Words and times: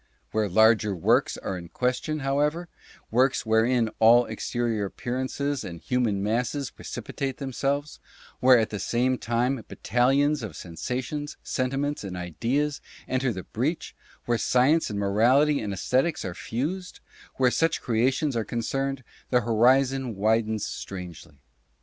Where 0.31 0.49
larger 0.49 0.95
works 0.95 1.37
are 1.37 1.55
in 1.59 1.69
ques 1.69 1.99
tion, 2.01 2.21
however— 2.21 2.67
works 3.11 3.45
wherein 3.45 3.89
all 3.99 4.25
exterior 4.25 4.85
appearances 4.85 5.63
and 5.63 5.79
human 5.79 6.23
masses 6.23 6.71
precipitate 6.71 7.37
themselves— 7.37 7.99
where 8.39 8.57
at 8.57 8.71
the 8.71 8.79
same 8.79 9.19
time 9.19 9.63
battalions 9.67 10.41
of 10.41 10.55
sensations, 10.55 11.37
sentiments 11.43 12.03
and 12.03 12.17
ideas 12.17 12.81
enter 13.07 13.31
the 13.31 13.43
breach— 13.43 13.95
where 14.25 14.39
science 14.39 14.89
and 14.89 14.97
morality 14.97 15.59
and 15.61 15.71
esthetics 15.71 16.25
are 16.25 16.33
fused— 16.33 16.99
where 17.37 17.51
such 17.51 17.79
creations 17.79 18.35
are 18.35 18.43
concerned, 18.43 19.03
the 19.29 19.41
horizon 19.41 20.15
widens 20.15 20.65
strangely. 20.65 21.37